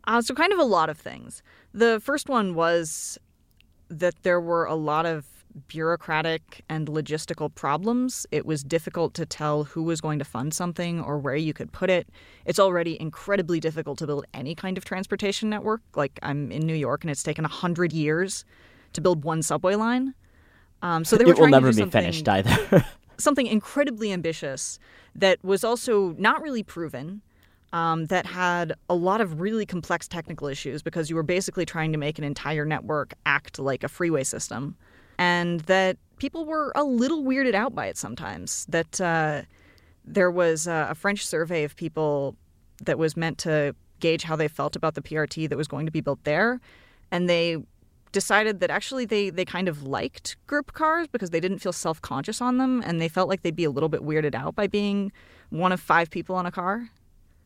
Uh, 0.06 0.22
so, 0.22 0.34
kind 0.34 0.54
of 0.54 0.60
a 0.60 0.64
lot 0.64 0.90
of 0.90 0.98
things. 0.98 1.44
The 1.74 2.00
first 2.02 2.30
one 2.30 2.56
was 2.56 3.18
that 3.90 4.24
there 4.24 4.40
were 4.40 4.66
a 4.66 4.76
lot 4.76 5.06
of 5.06 5.26
bureaucratic 5.68 6.64
and 6.70 6.88
logistical 6.88 7.54
problems. 7.54 8.26
It 8.32 8.46
was 8.46 8.64
difficult 8.64 9.14
to 9.16 9.26
tell 9.26 9.64
who 9.64 9.84
was 9.84 10.02
going 10.02 10.20
to 10.20 10.26
fund 10.26 10.54
something 10.54 11.02
or 11.02 11.18
where 11.18 11.36
you 11.36 11.54
could 11.54 11.72
put 11.72 11.90
it. 11.90 12.08
It's 12.46 12.60
already 12.60 13.00
incredibly 13.02 13.60
difficult 13.60 13.98
to 14.00 14.08
build 14.08 14.26
any 14.34 14.56
kind 14.56 14.78
of 14.78 14.86
transportation 14.86 15.50
network. 15.50 15.82
Like, 15.96 16.20
I'm 16.24 16.52
in 16.52 16.66
New 16.66 16.76
York 16.76 17.04
and 17.04 17.12
it's 17.12 17.24
taken 17.24 17.44
100 17.44 17.94
years 17.94 18.46
to 18.94 19.02
build 19.02 19.24
one 19.24 19.42
subway 19.42 19.76
line. 19.76 20.14
Um, 20.82 21.04
so 21.04 21.18
they 21.18 21.26
were 21.26 21.32
it 21.32 21.34
will 21.34 21.50
trying 21.50 21.62
to 21.62 21.72
never 21.72 21.74
be 21.74 21.92
finished 21.92 22.28
either. 22.28 22.86
something 23.18 23.48
incredibly 23.48 24.12
ambitious 24.12 24.80
that 25.16 25.44
was 25.44 25.64
also 25.64 26.16
not 26.18 26.42
really 26.42 26.64
proven. 26.64 27.22
Um, 27.74 28.06
that 28.06 28.26
had 28.26 28.76
a 28.90 28.96
lot 28.96 29.20
of 29.20 29.42
really 29.42 29.66
complex 29.66 30.08
technical 30.08 30.48
issues 30.48 30.82
because 30.82 31.10
you 31.10 31.18
were 31.18 31.22
basically 31.22 31.66
trying 31.66 31.92
to 31.92 31.98
make 31.98 32.18
an 32.18 32.24
entire 32.24 32.64
network 32.64 33.14
act 33.26 33.60
like 33.60 33.84
a 33.84 33.90
freeway 33.90 34.24
system, 34.24 34.78
and 35.18 35.62
that 35.62 35.98
people 36.18 36.46
were 36.46 36.72
a 36.76 36.84
little 36.84 37.24
weirded 37.24 37.54
out 37.54 37.74
by 37.76 37.88
it 37.88 37.98
sometimes. 37.98 38.66
That 38.70 39.00
uh, 39.02 39.42
there 40.06 40.32
was 40.32 40.68
a 40.68 40.96
French 40.96 41.26
survey 41.26 41.64
of 41.64 41.76
people 41.76 42.36
that 42.84 42.98
was 42.98 43.18
meant 43.18 43.38
to 43.40 43.76
gauge 44.00 44.24
how 44.24 44.36
they 44.36 44.48
felt 44.48 44.76
about 44.76 44.96
the 44.96 45.02
PRT 45.02 45.50
that 45.50 45.58
was 45.58 45.68
going 45.68 45.86
to 45.86 45.92
be 45.92 46.02
built 46.02 46.24
there, 46.24 46.62
and 47.12 47.30
they 47.30 47.58
decided 48.12 48.62
that 48.62 48.70
actually 48.70 49.06
they 49.06 49.30
they 49.30 49.46
kind 49.46 49.68
of 49.68 49.84
liked 49.84 50.38
group 50.48 50.74
cars 50.74 51.08
because 51.08 51.30
they 51.30 51.40
didn't 51.40 51.60
feel 51.60 51.74
self-conscious 51.74 52.42
on 52.42 52.58
them 52.58 52.82
and 52.86 53.02
they 53.02 53.10
felt 53.10 53.28
like 53.28 53.42
they'd 53.42 53.56
be 53.56 53.66
a 53.66 53.70
little 53.70 53.90
bit 53.90 54.02
weirded 54.02 54.34
out 54.34 54.56
by 54.56 54.66
being 54.66 55.12
one 55.50 55.72
of 55.72 55.80
five 55.80 56.10
people 56.10 56.36
on 56.36 56.46
a 56.46 56.52
car. 56.52 56.90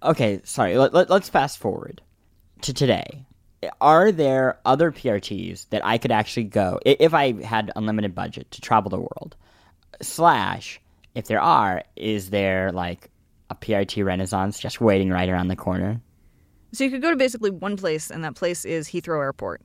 okay, 0.04 0.40
sorry. 0.44 0.78
Let, 0.78 0.94
let, 0.94 1.10
let's 1.10 1.30
fast 1.30 1.58
forward 1.58 2.01
to 2.62 2.74
today. 2.74 3.25
Are 3.80 4.12
there 4.12 4.60
other 4.65 4.91
PRTs 4.91 5.70
that 5.70 5.86
I 5.86 5.98
could 5.98 6.12
actually 6.12 6.46
go 6.46 6.80
if 6.86 7.13
I 7.13 7.34
had 7.44 7.72
unlimited 7.75 8.15
budget 8.15 8.50
to 8.51 8.62
travel 8.62 8.89
the 8.89 9.00
world? 9.00 9.36
Slash, 10.01 10.82
if 11.13 11.27
there 11.27 11.41
are, 11.41 11.84
is 11.96 12.32
there 12.32 12.72
like 12.72 13.10
a 13.50 13.56
PRT 13.56 14.03
renaissance 14.03 14.60
just 14.60 14.82
waiting 14.82 15.10
right 15.10 15.30
around 15.30 15.50
the 15.50 15.56
corner? 15.56 16.01
So 16.72 16.84
you 16.84 16.89
could 16.89 17.01
go 17.01 17.12
to 17.12 17.18
basically 17.18 17.51
one 17.51 17.77
place 17.77 18.10
and 18.10 18.24
that 18.24 18.36
place 18.36 18.65
is 18.65 18.88
Heathrow 18.88 19.20
Airport. 19.20 19.62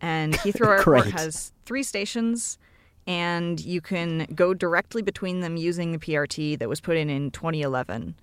And 0.00 0.34
Heathrow 0.38 0.78
Airport 0.78 1.06
has 1.12 1.52
three 1.66 1.82
stations 1.82 2.58
and 3.06 3.60
you 3.60 3.80
can 3.80 4.26
go 4.34 4.54
directly 4.54 5.02
between 5.02 5.40
them 5.40 5.56
using 5.56 5.92
the 5.92 5.98
PRT 5.98 6.58
that 6.58 6.68
was 6.68 6.80
put 6.80 6.96
in 6.96 7.08
in 7.08 7.30
2011. 7.30 8.16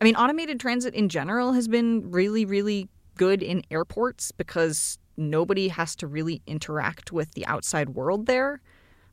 I 0.00 0.04
mean, 0.04 0.16
automated 0.16 0.58
transit 0.58 0.94
in 0.94 1.10
general 1.10 1.52
has 1.52 1.68
been 1.68 2.10
really, 2.10 2.46
really 2.46 2.88
good 3.20 3.42
in 3.42 3.62
airports 3.70 4.32
because 4.32 4.98
nobody 5.18 5.68
has 5.68 5.94
to 5.94 6.06
really 6.06 6.40
interact 6.46 7.12
with 7.12 7.30
the 7.34 7.44
outside 7.44 7.90
world 7.90 8.24
there. 8.24 8.62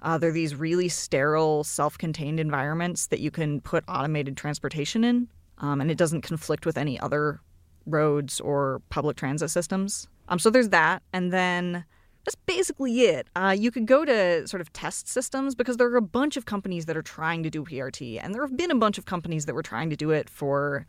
Uh, 0.02 0.18
they're 0.18 0.32
these 0.32 0.56
really 0.56 0.88
sterile, 0.88 1.66
self 1.66 1.98
contained 1.98 2.40
environments 2.40 3.08
that 3.08 3.20
you 3.20 3.30
can 3.30 3.60
put 3.60 3.84
automated 3.90 4.38
transportation 4.38 5.04
in, 5.04 5.28
um, 5.58 5.82
and 5.82 5.92
it 5.92 5.98
doesn't 5.98 6.22
conflict 6.22 6.66
with 6.66 6.78
any 6.78 6.98
other 7.02 7.42
roads 7.86 8.40
or 8.40 8.82
public 8.88 9.18
transit 9.18 9.50
systems. 9.50 10.08
Um, 10.30 10.40
so 10.40 10.50
there's 10.50 10.70
that. 10.70 11.04
And 11.12 11.34
then 11.34 11.84
that's 12.24 12.36
basically 12.46 13.02
it. 13.02 13.28
Uh, 13.36 13.54
you 13.60 13.72
could 13.72 13.88
go 13.88 14.06
to 14.06 14.48
sort 14.48 14.62
of 14.62 14.72
test 14.72 15.10
systems 15.10 15.54
because 15.54 15.76
there 15.76 15.92
are 15.92 15.98
a 15.98 16.02
bunch 16.02 16.38
of 16.38 16.46
companies 16.46 16.86
that 16.86 16.96
are 16.96 17.02
trying 17.02 17.44
to 17.44 17.50
do 17.50 17.66
PRT, 17.66 18.24
and 18.24 18.34
there 18.34 18.42
have 18.42 18.56
been 18.56 18.72
a 18.72 18.76
bunch 18.76 18.98
of 18.98 19.04
companies 19.04 19.48
that 19.48 19.54
were 19.54 19.64
trying 19.64 19.90
to 19.90 19.98
do 19.98 20.12
it 20.12 20.30
for 20.30 20.86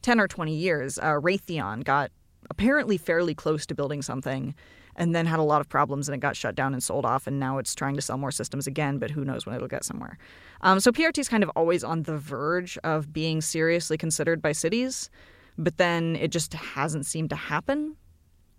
10 0.00 0.18
or 0.18 0.26
20 0.26 0.54
years. 0.54 0.98
Uh, 0.98 1.20
Raytheon 1.20 1.84
got 1.84 2.10
apparently 2.50 2.96
fairly 2.96 3.34
close 3.34 3.66
to 3.66 3.74
building 3.74 4.02
something 4.02 4.54
and 4.96 5.14
then 5.14 5.26
had 5.26 5.38
a 5.38 5.42
lot 5.42 5.60
of 5.60 5.68
problems 5.68 6.08
and 6.08 6.14
it 6.14 6.18
got 6.18 6.36
shut 6.36 6.54
down 6.54 6.72
and 6.72 6.82
sold 6.82 7.04
off 7.04 7.26
and 7.26 7.40
now 7.40 7.58
it's 7.58 7.74
trying 7.74 7.94
to 7.96 8.02
sell 8.02 8.18
more 8.18 8.30
systems 8.30 8.66
again 8.66 8.98
but 8.98 9.10
who 9.10 9.24
knows 9.24 9.46
when 9.46 9.54
it'll 9.54 9.68
get 9.68 9.84
somewhere. 9.84 10.18
Um, 10.60 10.80
so 10.80 10.92
prt 10.92 11.18
is 11.18 11.28
kind 11.28 11.42
of 11.42 11.50
always 11.50 11.82
on 11.82 12.02
the 12.02 12.16
verge 12.16 12.78
of 12.84 13.12
being 13.12 13.40
seriously 13.40 13.96
considered 13.96 14.42
by 14.42 14.52
cities 14.52 15.10
but 15.58 15.76
then 15.76 16.16
it 16.16 16.28
just 16.28 16.54
hasn't 16.54 17.06
seemed 17.06 17.30
to 17.30 17.36
happen. 17.36 17.96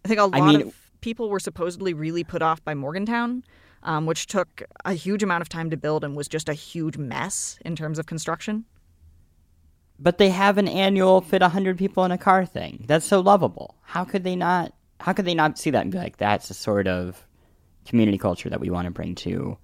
I 0.06 0.08
think 0.08 0.20
a 0.20 0.26
lot 0.26 0.42
I 0.42 0.46
mean- 0.46 0.62
of 0.68 0.92
people 1.02 1.30
were 1.30 1.40
supposedly 1.40 1.94
really 1.94 2.24
put 2.24 2.42
off 2.42 2.64
by 2.64 2.74
morgantown 2.74 3.44
um, 3.84 4.06
which 4.06 4.28
took 4.28 4.64
a 4.86 4.94
huge 4.94 5.22
amount 5.22 5.42
of 5.42 5.50
time 5.50 5.70
to 5.70 5.78
build 5.78 6.04
and 6.04 6.16
was 6.16 6.28
just 6.28 6.48
a 6.48 6.54
huge 6.54 6.98
mess 6.98 7.60
in 7.66 7.76
terms 7.76 8.00
of 8.00 8.06
construction 8.06 8.66
But 10.04 10.18
they 10.18 10.30
have 10.30 10.58
an 10.58 10.68
annual 10.68 11.22
fit 11.22 11.42
100 11.42 11.78
people 11.78 12.04
in 12.04 12.12
a 12.12 12.18
car 12.18 12.46
thing. 12.46 12.84
That's 12.88 13.06
so 13.06 13.22
lovable. 13.22 13.76
How 13.84 14.04
could 14.04 14.26
they 14.26 14.36
not 14.36 14.74
how 15.00 15.14
could 15.14 15.26
they 15.26 15.34
not 15.34 15.58
see 15.58 15.70
that 15.70 15.82
and 15.82 15.92
be 15.92 15.98
like 15.98 16.18
that's 16.18 16.50
the 16.50 16.54
sort 16.54 16.88
of 16.88 17.26
community 17.86 18.18
culture 18.18 18.50
that 18.50 18.60
we 18.60 18.70
want 18.70 18.86
to 18.86 18.92
bring 18.92 19.16
to 19.16 19.58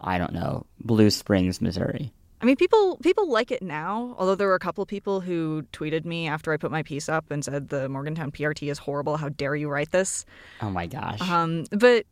I 0.00 0.16
don't 0.16 0.32
know, 0.32 0.64
Blue 0.80 1.10
Springs, 1.10 1.60
Missouri. 1.60 2.12
I 2.40 2.44
mean, 2.44 2.56
people 2.56 2.96
people 3.02 3.28
like 3.28 3.50
it 3.50 3.62
now. 3.62 4.14
Although 4.16 4.36
there 4.36 4.48
were 4.48 4.54
a 4.54 4.60
couple 4.60 4.86
people 4.86 5.20
who 5.20 5.64
tweeted 5.72 6.04
me 6.04 6.28
after 6.28 6.52
I 6.52 6.56
put 6.56 6.70
my 6.70 6.82
piece 6.82 7.08
up 7.08 7.30
and 7.30 7.44
said 7.44 7.68
the 7.68 7.88
Morgantown 7.88 8.30
PRT 8.30 8.70
is 8.70 8.78
horrible. 8.78 9.16
How 9.18 9.28
dare 9.28 9.54
you 9.54 9.68
write 9.68 9.90
this? 9.90 10.24
Oh 10.62 10.70
my 10.70 10.86
gosh. 10.86 11.20
Um, 11.20 11.64
but 11.72 12.06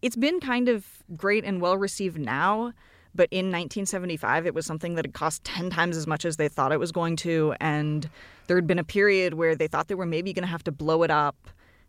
it's 0.00 0.16
been 0.16 0.40
kind 0.40 0.68
of 0.68 0.86
great 1.16 1.44
and 1.44 1.60
well 1.60 1.76
received 1.76 2.18
now. 2.18 2.72
But 3.14 3.28
in 3.30 3.46
1975, 3.46 4.46
it 4.46 4.54
was 4.54 4.64
something 4.64 4.94
that 4.94 5.04
had 5.04 5.12
cost 5.12 5.44
10 5.44 5.70
times 5.70 5.96
as 5.96 6.06
much 6.06 6.24
as 6.24 6.36
they 6.36 6.48
thought 6.48 6.72
it 6.72 6.80
was 6.80 6.92
going 6.92 7.16
to. 7.16 7.54
And 7.60 8.08
there 8.46 8.56
had 8.56 8.66
been 8.66 8.78
a 8.78 8.84
period 8.84 9.34
where 9.34 9.54
they 9.54 9.66
thought 9.68 9.88
they 9.88 9.94
were 9.94 10.06
maybe 10.06 10.32
going 10.32 10.44
to 10.44 10.48
have 10.48 10.64
to 10.64 10.72
blow 10.72 11.02
it 11.02 11.10
up. 11.10 11.36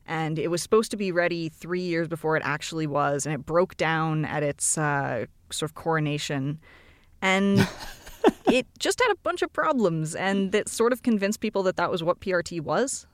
And 0.06 0.38
it 0.38 0.50
was 0.50 0.62
supposed 0.62 0.92
to 0.92 0.98
be 0.98 1.14
ready 1.14 1.48
three 1.48 1.82
years 1.82 2.10
before 2.10 2.36
it 2.36 2.44
actually 2.46 2.88
was. 2.88 3.26
And 3.26 3.34
it 3.34 3.46
broke 3.46 3.78
down 3.78 4.26
at 4.26 4.44
its 4.44 4.78
uh, 4.78 5.28
sort 5.50 5.72
of 5.72 5.76
coronation. 5.76 6.60
And 7.22 7.66
it 8.46 8.68
just 8.78 9.02
had 9.02 9.12
a 9.14 9.18
bunch 9.24 9.42
of 9.42 9.54
problems. 9.54 10.16
And 10.16 10.52
that 10.52 10.68
sort 10.68 10.92
of 10.92 11.04
convinced 11.04 11.40
people 11.40 11.64
that 11.64 11.78
that 11.78 11.90
was 11.90 12.04
what 12.04 12.20
PRT 12.20 12.60
was. 12.60 13.08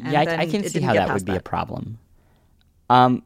And 0.00 0.12
yeah, 0.12 0.20
I, 0.22 0.36
I 0.38 0.46
can 0.46 0.68
see 0.68 0.80
how 0.80 0.94
that 0.94 1.12
would 1.12 1.24
be 1.24 1.36
a 1.36 1.40
problem. 1.40 1.98
Um, 2.90 3.22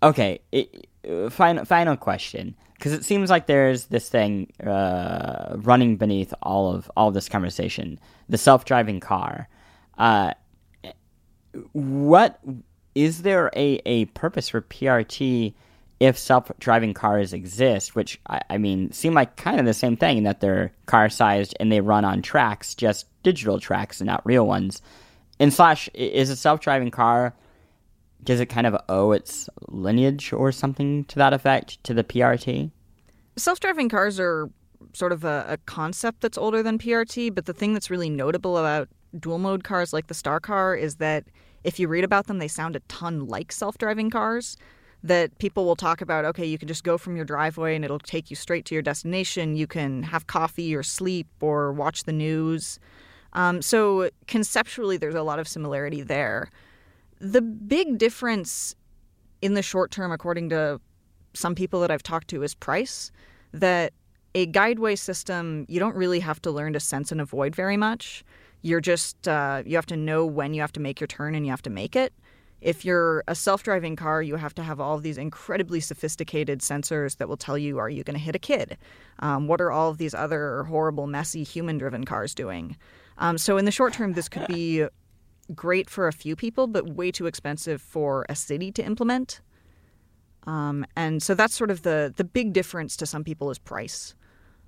okay. 0.00 0.40
It, 0.52 0.88
uh, 1.08 1.30
final 1.30 1.64
final 1.64 1.96
question, 1.96 2.54
because 2.78 2.92
it 2.92 3.04
seems 3.04 3.28
like 3.28 3.46
there's 3.46 3.86
this 3.86 4.08
thing 4.08 4.52
uh, 4.64 5.56
running 5.56 5.96
beneath 5.96 6.32
all 6.42 6.72
of 6.72 6.90
all 6.96 7.08
of 7.08 7.14
this 7.14 7.28
conversation: 7.28 7.98
the 8.28 8.38
self-driving 8.38 9.00
car. 9.00 9.48
Uh, 9.98 10.32
what 11.72 12.38
is 12.94 13.22
there 13.22 13.50
a, 13.54 13.80
a 13.84 14.04
purpose 14.06 14.48
for 14.48 14.60
PRT 14.60 15.54
if 15.98 16.16
self-driving 16.16 16.94
cars 16.94 17.32
exist? 17.32 17.96
Which 17.96 18.20
I, 18.28 18.40
I 18.50 18.58
mean, 18.58 18.92
seem 18.92 19.12
like 19.12 19.36
kind 19.36 19.58
of 19.58 19.66
the 19.66 19.74
same 19.74 19.96
thing 19.96 20.18
in 20.18 20.24
that 20.24 20.40
they're 20.40 20.72
car-sized 20.86 21.56
and 21.58 21.72
they 21.72 21.80
run 21.80 22.04
on 22.04 22.22
tracks, 22.22 22.74
just 22.74 23.06
digital 23.24 23.58
tracks 23.58 24.00
and 24.00 24.06
not 24.06 24.24
real 24.24 24.46
ones. 24.46 24.82
And 25.40 25.52
slash, 25.52 25.88
is 25.94 26.30
a 26.30 26.36
self-driving 26.36 26.90
car 26.90 27.34
does 28.24 28.40
it 28.40 28.46
kind 28.46 28.66
of 28.66 28.76
owe 28.88 29.12
its 29.12 29.48
lineage 29.68 30.32
or 30.32 30.52
something 30.52 31.04
to 31.04 31.16
that 31.16 31.32
effect 31.32 31.82
to 31.84 31.94
the 31.94 32.04
PRT? 32.04 32.70
Self-driving 33.36 33.88
cars 33.88 34.18
are 34.18 34.50
sort 34.92 35.12
of 35.12 35.24
a, 35.24 35.44
a 35.48 35.56
concept 35.58 36.20
that's 36.20 36.38
older 36.38 36.62
than 36.62 36.78
PRT, 36.78 37.34
but 37.34 37.46
the 37.46 37.52
thing 37.52 37.72
that's 37.72 37.90
really 37.90 38.10
notable 38.10 38.58
about 38.58 38.88
dual 39.18 39.38
mode 39.38 39.64
cars 39.64 39.92
like 39.92 40.08
the 40.08 40.14
StaRRcar 40.14 40.78
is 40.78 40.96
that 40.96 41.24
if 41.64 41.78
you 41.78 41.88
read 41.88 42.04
about 42.04 42.26
them, 42.26 42.38
they 42.38 42.48
sound 42.48 42.76
a 42.76 42.80
ton 42.80 43.26
like 43.26 43.52
self-driving 43.52 44.10
cars. 44.10 44.56
That 45.04 45.38
people 45.38 45.64
will 45.64 45.76
talk 45.76 46.00
about, 46.00 46.24
okay, 46.24 46.44
you 46.44 46.58
can 46.58 46.66
just 46.66 46.82
go 46.82 46.98
from 46.98 47.14
your 47.14 47.24
driveway 47.24 47.76
and 47.76 47.84
it'll 47.84 48.00
take 48.00 48.30
you 48.30 48.36
straight 48.36 48.64
to 48.64 48.74
your 48.74 48.82
destination. 48.82 49.54
You 49.54 49.68
can 49.68 50.02
have 50.02 50.26
coffee 50.26 50.74
or 50.74 50.82
sleep 50.82 51.28
or 51.40 51.72
watch 51.72 52.02
the 52.02 52.12
news. 52.12 52.80
Um, 53.32 53.62
so 53.62 54.10
conceptually, 54.26 54.96
there's 54.96 55.14
a 55.14 55.22
lot 55.22 55.38
of 55.38 55.46
similarity 55.46 56.02
there. 56.02 56.50
The 57.20 57.42
big 57.42 57.98
difference 57.98 58.74
in 59.42 59.54
the 59.54 59.62
short 59.62 59.90
term, 59.90 60.12
according 60.12 60.50
to 60.50 60.80
some 61.34 61.54
people 61.54 61.80
that 61.80 61.90
I've 61.90 62.02
talked 62.02 62.28
to, 62.28 62.42
is 62.42 62.54
price. 62.54 63.10
That 63.52 63.92
a 64.34 64.46
guideway 64.46 64.98
system, 64.98 65.64
you 65.68 65.80
don't 65.80 65.96
really 65.96 66.20
have 66.20 66.40
to 66.42 66.50
learn 66.50 66.74
to 66.74 66.80
sense 66.80 67.10
and 67.10 67.20
avoid 67.20 67.56
very 67.56 67.76
much. 67.76 68.24
You're 68.62 68.80
just, 68.80 69.26
uh, 69.26 69.62
you 69.64 69.76
have 69.76 69.86
to 69.86 69.96
know 69.96 70.26
when 70.26 70.54
you 70.54 70.60
have 70.60 70.72
to 70.72 70.80
make 70.80 71.00
your 71.00 71.06
turn 71.06 71.34
and 71.34 71.46
you 71.46 71.50
have 71.50 71.62
to 71.62 71.70
make 71.70 71.96
it. 71.96 72.12
If 72.60 72.84
you're 72.84 73.22
a 73.28 73.36
self 73.36 73.62
driving 73.62 73.94
car, 73.94 74.20
you 74.20 74.34
have 74.34 74.54
to 74.56 74.62
have 74.64 74.80
all 74.80 74.96
of 74.96 75.04
these 75.04 75.16
incredibly 75.16 75.78
sophisticated 75.78 76.60
sensors 76.60 77.16
that 77.18 77.28
will 77.28 77.36
tell 77.36 77.56
you 77.56 77.78
are 77.78 77.88
you 77.88 78.02
going 78.02 78.16
to 78.16 78.22
hit 78.22 78.34
a 78.34 78.40
kid? 78.40 78.76
Um, 79.20 79.46
what 79.46 79.60
are 79.60 79.70
all 79.70 79.90
of 79.90 79.98
these 79.98 80.12
other 80.12 80.64
horrible, 80.64 81.06
messy 81.06 81.44
human 81.44 81.78
driven 81.78 82.04
cars 82.04 82.34
doing? 82.34 82.76
Um, 83.18 83.38
so, 83.38 83.58
in 83.58 83.64
the 83.64 83.70
short 83.70 83.92
term, 83.92 84.14
this 84.14 84.28
could 84.28 84.48
be 84.48 84.86
great 85.54 85.88
for 85.88 86.08
a 86.08 86.12
few 86.12 86.36
people, 86.36 86.66
but 86.66 86.94
way 86.94 87.10
too 87.10 87.26
expensive 87.26 87.80
for 87.80 88.26
a 88.28 88.34
city 88.34 88.70
to 88.72 88.84
implement. 88.84 89.40
Um, 90.46 90.86
and 90.96 91.22
so 91.22 91.34
that's 91.34 91.54
sort 91.54 91.70
of 91.70 91.82
the 91.82 92.12
the 92.16 92.24
big 92.24 92.52
difference 92.52 92.96
to 92.98 93.06
some 93.06 93.24
people 93.24 93.50
is 93.50 93.58
price. 93.58 94.14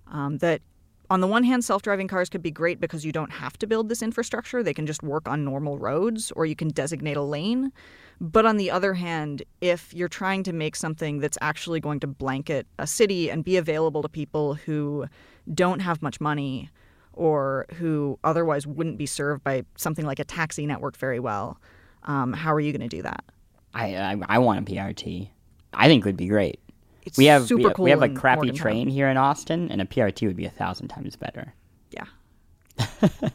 Um, 0.09 0.39
that 0.39 0.61
on 1.09 1.21
the 1.21 1.27
one 1.27 1.43
hand, 1.43 1.65
self 1.65 1.83
driving 1.83 2.07
cars 2.07 2.29
could 2.29 2.43
be 2.43 2.51
great 2.51 2.81
because 2.81 3.05
you 3.05 3.13
don't 3.13 3.33
have 3.33 3.59
to 3.59 3.67
build 3.67 3.89
this 3.89 4.03
infrastructure. 4.03 4.63
They 4.63 4.75
can 4.75 4.87
just 4.87 5.03
work 5.03 5.29
on 5.29 5.45
normal 5.45 5.79
roads 5.79 6.31
or 6.33 6.47
you 6.47 6.55
can 6.55 6.69
designate 6.69 7.17
a 7.17 7.23
lane. 7.23 7.73
But 8.21 8.45
on 8.45 8.59
the 8.59 8.71
other 8.71 8.95
hand, 8.95 9.43
if 9.61 9.95
you're 9.95 10.09
trying 10.09 10.43
to 10.45 10.53
make 10.53 10.77
something 10.77 11.19
that's 11.21 11.39
actually 11.41 11.81
going 11.81 12.01
to 12.01 12.07
blanket 12.07 12.67
a 12.79 12.87
city 12.87 13.31
and 13.31 13.43
be 13.43 13.57
available 13.57 14.03
to 14.03 14.09
people 14.09 14.55
who 14.55 15.07
don't 15.53 15.81
have 15.81 16.03
much 16.03 16.21
money 16.21 16.71
or 17.21 17.67
who 17.75 18.19
otherwise 18.25 18.67
wouldn't 18.67 18.97
be 18.97 19.05
served 19.05 19.45
by 19.45 19.63
something 19.77 20.07
like 20.07 20.19
a 20.19 20.25
taxi 20.25 20.65
network 20.65 20.97
very 20.97 21.21
well, 21.21 21.61
um, 22.05 22.33
how 22.33 22.55
are 22.55 22.61
you 22.61 22.73
going 22.73 22.89
to 22.89 22.97
do 22.97 23.03
that? 23.03 23.23
I, 23.75 23.95
I, 23.95 24.17
I 24.27 24.39
want 24.39 24.67
a 24.67 24.73
PRT. 24.73 25.29
I 25.75 25.87
think 25.87 26.03
it 26.03 26.09
would 26.09 26.17
be 26.17 26.29
great. 26.29 26.61
It's 27.05 27.19
we 27.19 27.27
have 27.27 27.47
super 27.47 27.69
we, 27.69 27.75
cool. 27.75 27.85
we 27.85 27.91
have 27.91 28.03
a 28.03 28.09
crappy 28.09 28.53
train 28.53 28.89
here 28.89 29.07
in 29.09 29.19
Austin, 29.19 29.71
and 29.71 29.83
a 29.83 29.85
PRT 29.85 30.27
would 30.27 30.37
be 30.37 30.47
a 30.47 30.51
thousand 30.51 30.89
times 30.89 31.15
better. 31.15 31.53
Yeah. 31.91 32.07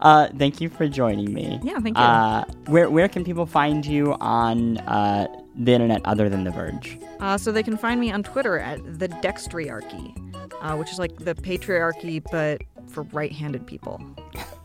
uh, 0.00 0.28
thank 0.36 0.60
you 0.60 0.68
for 0.68 0.88
joining 0.88 1.32
me. 1.32 1.60
Yeah, 1.62 1.78
thank 1.78 1.96
you. 1.96 2.02
Uh, 2.02 2.44
where 2.66 2.90
where 2.90 3.08
can 3.08 3.22
people 3.22 3.46
find 3.46 3.86
you 3.86 4.16
on 4.20 4.78
uh, 4.78 5.28
the 5.54 5.72
internet 5.72 6.00
other 6.04 6.28
than 6.28 6.42
The 6.42 6.50
Verge? 6.50 6.98
Uh, 7.20 7.38
so 7.38 7.52
they 7.52 7.62
can 7.62 7.76
find 7.76 8.00
me 8.00 8.10
on 8.10 8.24
Twitter 8.24 8.58
at 8.58 8.98
the 8.98 9.08
Dextriarchy, 9.08 10.12
uh, 10.60 10.76
which 10.76 10.90
is 10.90 10.98
like 10.98 11.16
the 11.18 11.36
patriarchy 11.36 12.20
but 12.32 12.62
for 12.88 13.02
right-handed 13.04 13.66
people. 13.66 14.00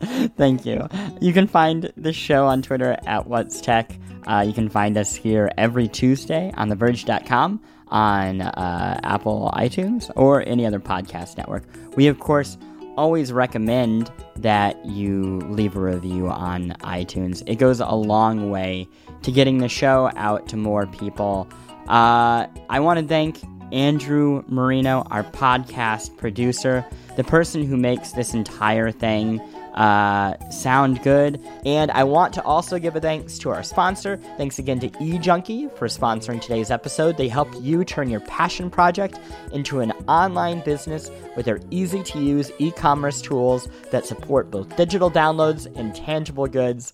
Thank 0.36 0.66
you. 0.66 0.86
You 1.20 1.32
can 1.32 1.46
find 1.46 1.92
the 1.96 2.12
show 2.12 2.46
on 2.46 2.62
Twitter 2.62 2.96
at 3.06 3.26
What's 3.26 3.60
Tech. 3.60 3.98
Uh, 4.26 4.44
you 4.46 4.52
can 4.52 4.68
find 4.68 4.96
us 4.96 5.14
here 5.14 5.50
every 5.58 5.88
Tuesday 5.88 6.52
on 6.56 6.70
TheVerge.com, 6.70 7.60
on 7.88 8.40
uh, 8.40 9.00
Apple 9.02 9.52
iTunes, 9.54 10.10
or 10.16 10.42
any 10.46 10.66
other 10.66 10.80
podcast 10.80 11.36
network. 11.36 11.64
We, 11.96 12.06
of 12.08 12.18
course, 12.18 12.56
always 12.96 13.32
recommend 13.32 14.10
that 14.36 14.84
you 14.84 15.40
leave 15.48 15.76
a 15.76 15.80
review 15.80 16.28
on 16.28 16.70
iTunes. 16.80 17.42
It 17.46 17.56
goes 17.56 17.80
a 17.80 17.94
long 17.94 18.50
way 18.50 18.88
to 19.22 19.32
getting 19.32 19.58
the 19.58 19.68
show 19.68 20.10
out 20.16 20.48
to 20.48 20.56
more 20.56 20.86
people. 20.86 21.48
Uh, 21.88 22.46
I 22.70 22.80
want 22.80 23.00
to 23.00 23.06
thank 23.06 23.42
Andrew 23.72 24.44
Marino, 24.48 25.06
our 25.10 25.24
podcast 25.24 26.16
producer, 26.16 26.84
the 27.16 27.24
person 27.24 27.64
who 27.64 27.76
makes 27.76 28.12
this 28.12 28.34
entire 28.34 28.90
thing 28.90 29.40
uh, 29.74 30.38
sound 30.50 31.02
good. 31.02 31.40
And 31.66 31.90
I 31.90 32.04
want 32.04 32.32
to 32.34 32.42
also 32.42 32.78
give 32.78 32.96
a 32.96 33.00
thanks 33.00 33.38
to 33.38 33.50
our 33.50 33.62
sponsor. 33.62 34.18
Thanks 34.36 34.58
again 34.58 34.78
to 34.80 34.88
eJunkie 34.88 35.76
for 35.76 35.88
sponsoring 35.88 36.40
today's 36.40 36.70
episode. 36.70 37.16
They 37.16 37.28
help 37.28 37.48
you 37.60 37.84
turn 37.84 38.08
your 38.08 38.20
passion 38.20 38.70
project 38.70 39.18
into 39.52 39.80
an 39.80 39.92
online 40.08 40.60
business 40.60 41.10
with 41.36 41.46
their 41.46 41.60
easy 41.70 42.02
to 42.04 42.20
use 42.20 42.52
e 42.58 42.70
commerce 42.70 43.20
tools 43.20 43.68
that 43.90 44.06
support 44.06 44.50
both 44.50 44.76
digital 44.76 45.10
downloads 45.10 45.66
and 45.76 45.94
tangible 45.94 46.46
goods. 46.46 46.92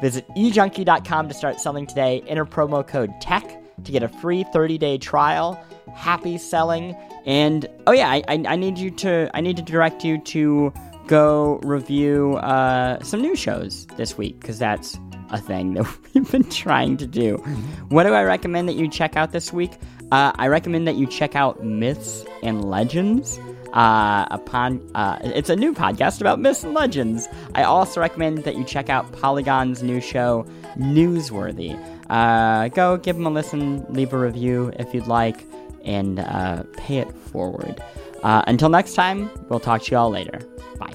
Visit 0.00 0.28
ejunkie.com 0.36 1.28
to 1.28 1.34
start 1.34 1.60
selling 1.60 1.86
today. 1.86 2.22
Enter 2.26 2.44
promo 2.44 2.86
code 2.86 3.12
TECH 3.20 3.56
to 3.84 3.92
get 3.92 4.02
a 4.02 4.08
free 4.08 4.44
30 4.44 4.78
day 4.78 4.98
trial. 4.98 5.62
Happy 5.94 6.38
selling. 6.38 6.96
And 7.26 7.66
oh 7.86 7.92
yeah, 7.92 8.08
I, 8.08 8.22
I, 8.28 8.44
I 8.48 8.56
need 8.56 8.78
you 8.78 8.90
to 8.92 9.30
I 9.34 9.40
need 9.40 9.56
to 9.56 9.62
direct 9.62 10.04
you 10.04 10.18
to 10.18 10.72
go 11.06 11.58
review 11.62 12.36
uh, 12.36 13.02
some 13.02 13.20
new 13.20 13.34
shows 13.34 13.86
this 13.96 14.16
week 14.16 14.40
because 14.40 14.58
that's 14.58 14.98
a 15.30 15.38
thing 15.38 15.74
that 15.74 15.86
we've 16.14 16.30
been 16.30 16.48
trying 16.48 16.96
to 16.98 17.06
do. 17.06 17.36
What 17.88 18.04
do 18.04 18.14
I 18.14 18.22
recommend 18.22 18.68
that 18.68 18.76
you 18.76 18.88
check 18.88 19.16
out 19.16 19.32
this 19.32 19.52
week? 19.52 19.72
Uh, 20.12 20.32
I 20.36 20.48
recommend 20.48 20.86
that 20.86 20.96
you 20.96 21.06
check 21.06 21.34
out 21.34 21.62
Myths 21.64 22.24
and 22.42 22.64
Legends. 22.64 23.38
Uh, 23.74 24.26
upon 24.30 24.80
uh, 24.94 25.18
it's 25.22 25.50
a 25.50 25.56
new 25.56 25.74
podcast 25.74 26.22
about 26.22 26.40
myths 26.40 26.64
and 26.64 26.72
legends. 26.72 27.28
I 27.54 27.64
also 27.64 28.00
recommend 28.00 28.38
that 28.44 28.56
you 28.56 28.64
check 28.64 28.88
out 28.88 29.12
Polygon's 29.12 29.82
new 29.82 30.00
show, 30.00 30.46
Newsworthy. 30.78 31.78
Uh, 32.08 32.68
go 32.68 32.96
give 32.96 33.16
them 33.16 33.26
a 33.26 33.30
listen, 33.30 33.84
leave 33.92 34.14
a 34.14 34.18
review 34.18 34.72
if 34.78 34.94
you'd 34.94 35.06
like, 35.06 35.44
and 35.84 36.20
uh, 36.20 36.64
pay 36.76 36.98
it 36.98 37.12
forward. 37.16 37.82
Uh, 38.22 38.42
until 38.46 38.68
next 38.68 38.94
time, 38.94 39.30
we'll 39.48 39.60
talk 39.60 39.82
to 39.82 39.90
you 39.90 39.96
all 39.96 40.10
later. 40.10 40.40
Bye. 40.78 40.94